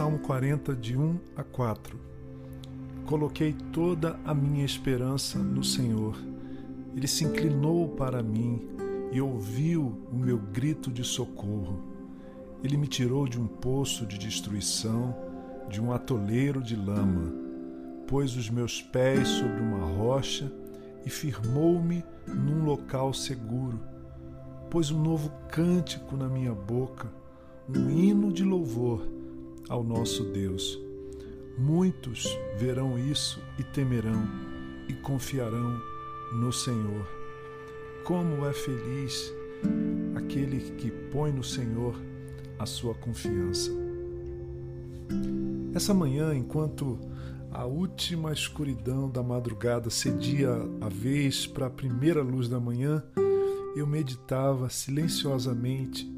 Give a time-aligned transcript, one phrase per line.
[0.00, 2.00] Salmo 40, de 1 a 4.
[3.04, 6.16] Coloquei toda a minha esperança no Senhor.
[6.96, 8.66] Ele se inclinou para mim
[9.12, 11.84] e ouviu o meu grito de socorro.
[12.64, 15.14] Ele me tirou de um poço de destruição,
[15.68, 17.34] de um atoleiro de lama,
[18.06, 20.50] pôs os meus pés sobre uma rocha
[21.04, 23.78] e firmou-me num local seguro.
[24.70, 27.06] Pôs um novo cântico na minha boca,
[27.68, 29.19] um hino de louvor
[29.70, 30.78] ao nosso Deus.
[31.56, 32.26] Muitos
[32.58, 34.28] verão isso e temerão
[34.88, 35.80] e confiarão
[36.32, 37.06] no Senhor.
[38.04, 39.32] Como é feliz
[40.16, 41.94] aquele que põe no Senhor
[42.58, 43.70] a sua confiança.
[45.72, 46.98] Essa manhã, enquanto
[47.52, 50.50] a última escuridão da madrugada cedia
[50.80, 53.04] a vez para a primeira luz da manhã,
[53.76, 56.10] eu meditava silenciosamente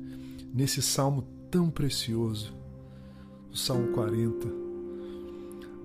[0.54, 2.61] nesse salmo tão precioso
[3.52, 4.48] o Salmo 40.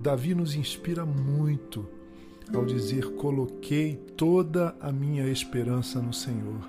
[0.00, 1.86] Davi nos inspira muito
[2.54, 6.66] ao dizer: Coloquei toda a minha esperança no Senhor.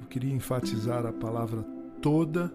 [0.00, 1.64] Eu queria enfatizar a palavra
[2.00, 2.52] toda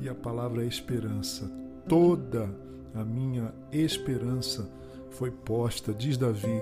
[0.00, 1.50] e a palavra esperança.
[1.88, 2.52] Toda
[2.92, 4.68] a minha esperança
[5.10, 6.60] foi posta, diz Davi,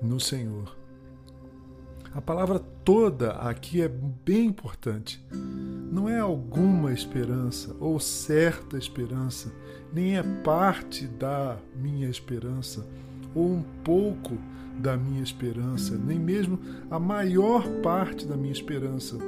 [0.00, 0.74] no Senhor.
[2.14, 5.24] A palavra toda aqui é bem importante.
[5.90, 9.52] Não é alguma esperança ou certa esperança,
[9.92, 12.86] nem é parte da minha esperança
[13.34, 14.36] ou um pouco
[14.78, 16.58] da minha esperança, nem mesmo
[16.90, 19.18] a maior parte da minha esperança.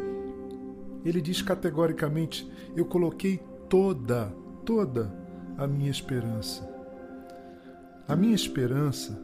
[1.05, 4.33] Ele diz categoricamente: Eu coloquei toda,
[4.65, 5.12] toda
[5.56, 6.69] a minha esperança.
[8.06, 9.20] A minha esperança,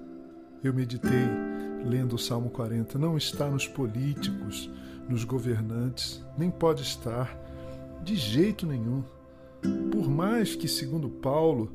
[0.63, 1.27] eu meditei
[1.87, 4.71] lendo o Salmo 40, não está nos políticos,
[5.09, 7.39] nos governantes, nem pode estar,
[8.03, 9.03] de jeito nenhum.
[9.91, 11.71] Por mais que, segundo Paulo,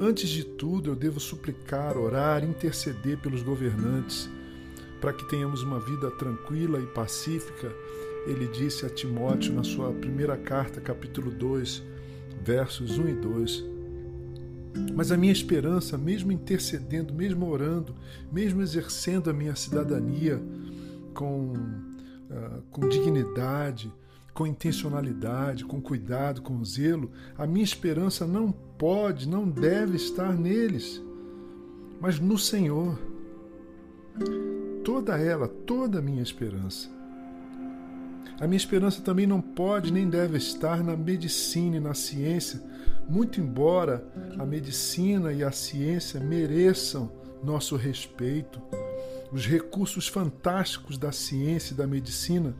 [0.00, 4.28] antes de tudo eu devo suplicar, orar, interceder pelos governantes,
[5.00, 7.72] para que tenhamos uma vida tranquila e pacífica,
[8.26, 11.82] ele disse a Timóteo na sua primeira carta, capítulo 2,
[12.40, 13.64] versos 1 e 2.
[14.94, 17.94] Mas a minha esperança, mesmo intercedendo, mesmo orando,
[18.30, 20.40] mesmo exercendo a minha cidadania
[21.14, 23.92] com, uh, com dignidade,
[24.32, 31.02] com intencionalidade, com cuidado, com zelo, a minha esperança não pode, não deve estar neles,
[32.00, 32.98] mas no Senhor.
[34.84, 36.90] Toda ela, toda a minha esperança.
[38.40, 42.60] A minha esperança também não pode nem deve estar na medicina e na ciência,
[43.08, 44.04] muito embora
[44.38, 47.10] a medicina e a ciência mereçam
[47.42, 48.60] nosso respeito,
[49.32, 52.54] os recursos fantásticos da ciência e da medicina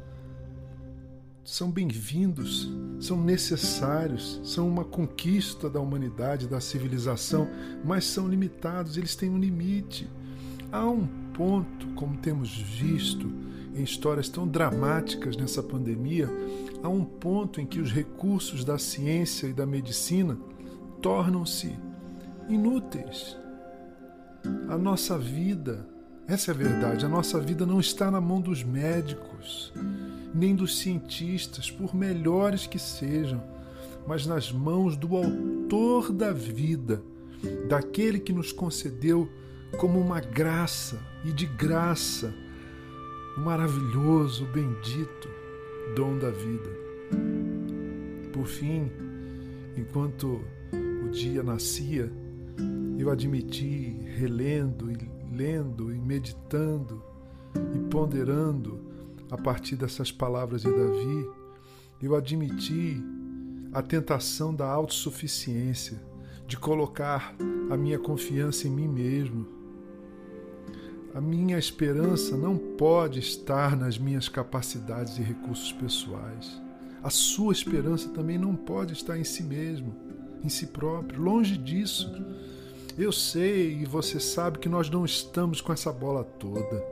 [1.44, 2.70] são bem-vindos,
[3.00, 7.48] são necessários, são uma conquista da humanidade, da civilização,
[7.84, 10.09] mas são limitados, eles têm um limite.
[10.70, 13.31] Há um ponto, como temos visto
[13.75, 16.28] em histórias tão dramáticas nessa pandemia,
[16.82, 20.38] há um ponto em que os recursos da ciência e da medicina
[21.00, 21.75] tornam-se
[22.48, 23.37] inúteis.
[24.69, 25.87] A nossa vida,
[26.26, 29.72] essa é a verdade, a nossa vida não está na mão dos médicos,
[30.34, 33.42] nem dos cientistas, por melhores que sejam,
[34.06, 37.03] mas nas mãos do Autor da vida,
[37.69, 39.28] daquele que nos concedeu
[39.78, 42.33] como uma graça e de graça
[43.37, 45.28] o maravilhoso, bendito
[45.94, 46.71] dom da vida.
[48.33, 48.91] Por fim,
[49.77, 50.41] enquanto
[51.05, 52.12] o dia nascia,
[52.99, 54.97] eu admiti, relendo e
[55.34, 57.03] lendo e meditando
[57.75, 58.81] e ponderando
[59.31, 61.31] a partir dessas palavras de Davi,
[62.03, 63.03] eu admiti
[63.72, 65.99] a tentação da autossuficiência,
[66.47, 67.34] de colocar
[67.71, 69.61] a minha confiança em mim mesmo.
[71.14, 76.58] A minha esperança não pode estar nas minhas capacidades e recursos pessoais.
[77.03, 79.94] A sua esperança também não pode estar em si mesmo,
[80.42, 82.10] em si próprio, longe disso.
[82.97, 86.82] Eu sei e você sabe que nós não estamos com essa bola toda.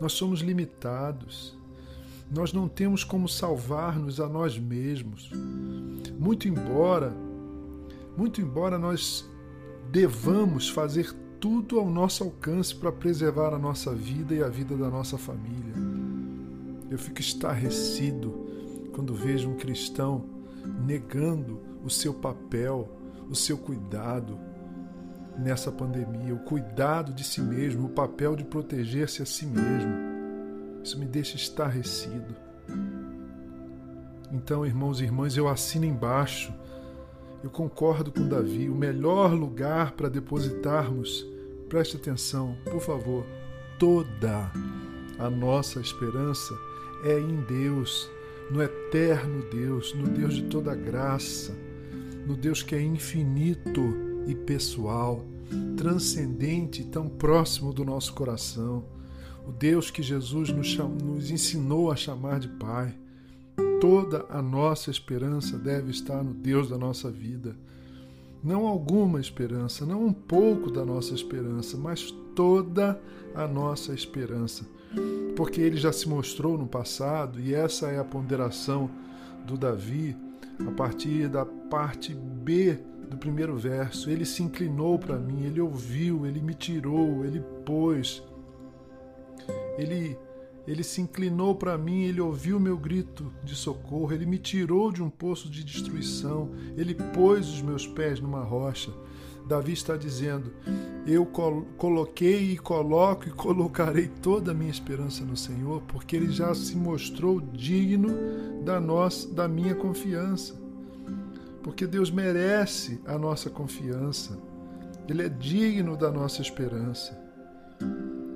[0.00, 1.56] Nós somos limitados.
[2.34, 5.30] Nós não temos como salvar-nos a nós mesmos.
[6.18, 7.14] Muito embora,
[8.16, 9.24] muito embora nós
[9.92, 14.88] devamos fazer tudo ao nosso alcance para preservar a nossa vida e a vida da
[14.88, 15.74] nossa família.
[16.88, 18.46] Eu fico estarrecido
[18.94, 20.24] quando vejo um cristão
[20.86, 22.88] negando o seu papel,
[23.28, 24.38] o seu cuidado
[25.36, 29.92] nessa pandemia, o cuidado de si mesmo, o papel de proteger-se a si mesmo.
[30.80, 32.36] Isso me deixa estarrecido.
[34.30, 36.54] Então, irmãos e irmãs, eu assino embaixo
[37.42, 41.31] Eu concordo com Davi, o melhor lugar para depositarmos,
[41.72, 43.24] preste atenção, por favor,
[43.78, 44.52] toda
[45.18, 46.52] a nossa esperança
[47.02, 48.10] é em Deus,
[48.50, 51.56] no eterno Deus, no Deus de toda graça,
[52.26, 53.80] no Deus que é infinito
[54.26, 55.24] e pessoal,
[55.74, 58.84] transcendente e tão próximo do nosso coração,
[59.48, 62.94] o Deus que Jesus nos, nos ensinou a chamar de Pai.
[63.80, 67.56] Toda a nossa esperança deve estar no Deus da nossa vida.
[68.42, 73.00] Não alguma esperança, não um pouco da nossa esperança, mas toda
[73.34, 74.66] a nossa esperança.
[75.36, 78.90] Porque ele já se mostrou no passado, e essa é a ponderação
[79.46, 80.16] do Davi
[80.66, 82.78] a partir da parte B
[83.08, 84.10] do primeiro verso.
[84.10, 88.22] Ele se inclinou para mim, ele ouviu, ele me tirou, ele pôs.
[89.78, 90.18] Ele
[90.66, 95.02] ele se inclinou para mim, ele ouviu meu grito de socorro, ele me tirou de
[95.02, 98.92] um poço de destruição, ele pôs os meus pés numa rocha.
[99.46, 100.52] Davi está dizendo:
[101.06, 101.26] Eu
[101.76, 106.76] coloquei e coloco e colocarei toda a minha esperança no Senhor, porque ele já se
[106.76, 110.60] mostrou digno da nossa da minha confiança.
[111.62, 114.38] Porque Deus merece a nossa confiança.
[115.08, 117.21] Ele é digno da nossa esperança.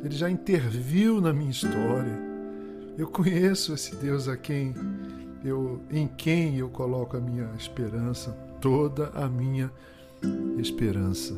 [0.06, 2.17] Ele já interviu na minha história.
[2.97, 4.73] Eu conheço esse Deus a quem
[5.44, 8.31] eu em quem eu coloco a minha esperança,
[8.61, 9.69] toda a minha
[10.58, 11.37] esperança.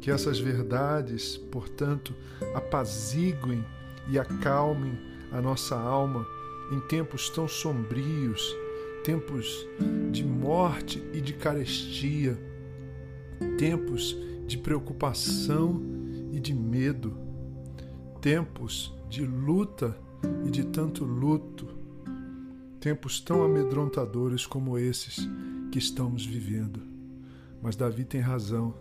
[0.00, 2.14] Que essas verdades, portanto,
[2.54, 3.64] apaziguem
[4.08, 4.96] e acalmem
[5.32, 6.24] a nossa alma
[6.70, 8.54] em tempos tão sombrios,
[9.02, 9.66] tempos
[10.12, 12.38] de morte e de carestia,
[13.58, 14.16] tempos
[14.46, 15.82] de preocupação
[16.30, 17.23] e de medo
[18.24, 19.94] tempos de luta
[20.46, 21.68] e de tanto luto,
[22.80, 25.28] tempos tão amedrontadores como esses
[25.70, 26.80] que estamos vivendo.
[27.60, 28.72] Mas Davi tem razão,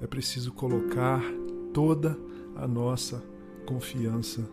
[0.00, 1.20] é preciso colocar
[1.74, 2.16] toda
[2.54, 3.20] a nossa
[3.66, 4.48] confiança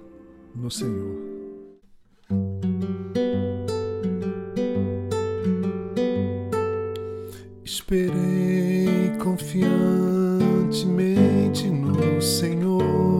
[0.55, 1.15] no Senhor.
[7.63, 13.12] Esperei confiantemente no Senhor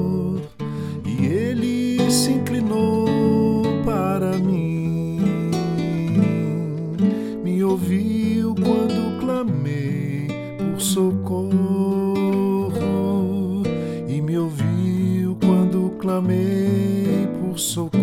[2.14, 5.20] se inclinou para mim,
[7.44, 10.28] me ouviu quando clamei
[10.60, 12.04] por socorro,
[14.08, 17.98] e me ouviu quando clamei por socorro,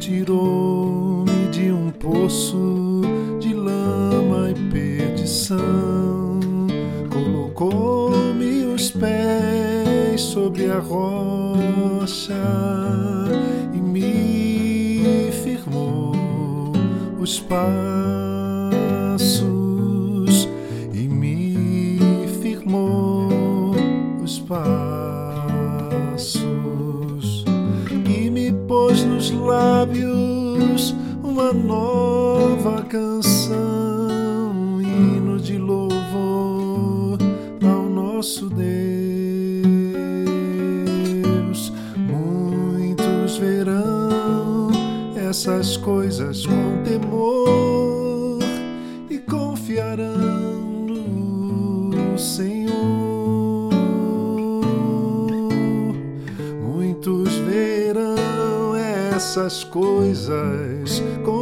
[0.00, 0.59] tirou-me
[10.40, 12.32] sobre a rocha
[13.74, 16.72] e me firmou
[17.20, 17.60] os passos
[20.94, 23.28] e me firmou
[24.24, 24.64] os passos
[28.06, 37.18] e me pôs nos lábios uma nova canção, hino de louvor
[37.62, 38.79] ao nosso Deus.
[45.40, 48.40] Essas coisas com temor
[49.08, 50.60] e confiarão
[51.88, 53.70] no Senhor.
[56.62, 61.39] Muitos verão essas coisas com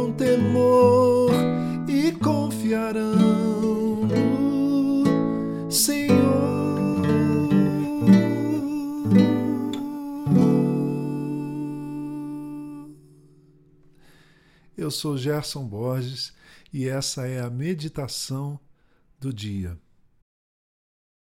[14.89, 16.33] Eu sou Gerson Borges
[16.73, 18.59] e essa é a meditação
[19.19, 19.77] do dia.